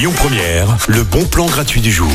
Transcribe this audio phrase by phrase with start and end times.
[0.00, 2.08] Le bon plan gratuit du jour.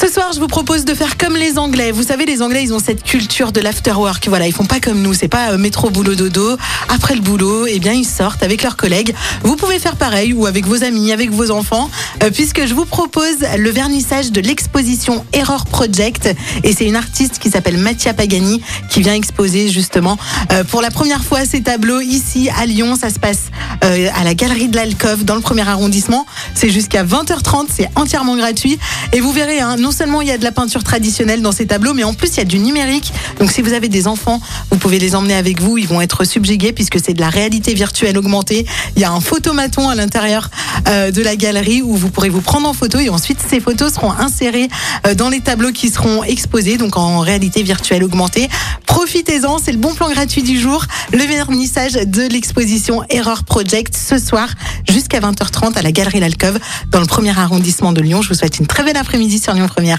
[0.00, 1.90] Ce soir, je vous propose de faire comme les Anglais.
[1.90, 4.28] Vous savez, les Anglais, ils ont cette culture de l'afterwork.
[4.28, 5.12] Voilà, ils font pas comme nous.
[5.12, 6.56] C'est pas euh, métro, boulot, dodo.
[6.88, 9.14] Après le boulot, eh bien, ils sortent avec leurs collègues.
[9.42, 11.90] Vous pouvez faire pareil ou avec vos amis, avec vos enfants,
[12.22, 16.34] euh, puisque je vous propose le vernissage de l'exposition Error Project.
[16.62, 20.16] Et c'est une artiste qui s'appelle Mattia Pagani qui vient exposer justement
[20.52, 22.96] euh, pour la première fois ses tableaux ici à Lyon.
[22.96, 23.50] Ça se passe
[23.82, 26.26] à la galerie de l'Alcove dans le premier arrondissement.
[26.54, 27.66] C'est jusqu'à 20h30.
[27.74, 28.78] C'est entièrement gratuit.
[29.12, 31.66] Et vous verrez, hein, non seulement il y a de la peinture traditionnelle dans ces
[31.66, 33.12] tableaux, mais en plus il y a du numérique.
[33.38, 35.78] Donc si vous avez des enfants, vous pouvez les emmener avec vous.
[35.78, 38.66] Ils vont être subjugués puisque c'est de la réalité virtuelle augmentée.
[38.96, 40.50] Il y a un photomaton à l'intérieur
[40.88, 43.94] euh, de la galerie où vous pourrez vous prendre en photo et ensuite ces photos
[43.94, 44.68] seront insérées
[45.06, 48.48] euh, dans les tableaux qui seront exposés, donc en réalité virtuelle augmentée.
[48.86, 50.84] Profitez-en, c'est le bon plan gratuit du jour.
[51.12, 54.48] Le vernissage de l'exposition Error Project ce soir
[54.88, 56.58] jusqu'à 20h30 à la galerie L'Alcove
[56.90, 58.22] dans le premier arrondissement de Lyon.
[58.22, 59.98] Je vous souhaite une très belle après-midi sur Lyon Première.